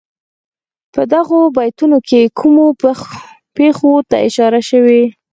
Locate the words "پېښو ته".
3.57-4.15